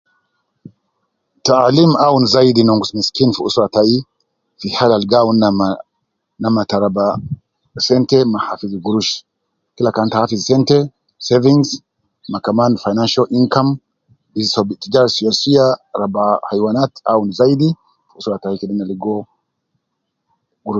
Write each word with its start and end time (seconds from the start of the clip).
Taalim 1.47 1.91
awun 2.05 2.23
zayidi 2.35 2.61
fi 2.61 2.67
nongus 2.67 2.91
miskin 2.99 3.29
fi 3.35 3.41
usra 3.47 3.65
tayi 3.75 3.97
fi 4.59 4.67
hali 4.77 5.07
ta 5.11 5.15
awun 5.21 5.37
ina 5.37 5.49
ma 5.59 5.69
fi 5.77 6.39
namna 6.43 6.63
ta 6.69 6.77
raba 6.83 7.05
sente 7.87 8.17
ma 8.31 8.39
hafidh 8.47 8.75
gurush. 8.85 9.11
Kila 9.75 9.89
kan 9.95 10.07
ita 10.09 10.17
hafidh, 10.21 10.41
(savings) 11.27 11.69
ma 12.31 12.37
kaman 12.45 12.71
(financial 12.85 13.25
income) 13.39 13.71
siya 15.13 15.31
siya 15.41 15.65
ta 15.91 15.95
raba 16.03 16.23
hayiwanat, 16.49 16.91
de 16.93 16.99
ya 17.69 17.73
namna 18.41 18.43
ta 18.43 18.87
logo 18.89 18.93
gurush. 19.03 19.25